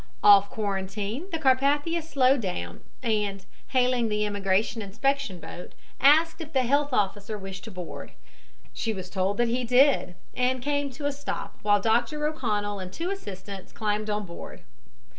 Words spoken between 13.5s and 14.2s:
climbed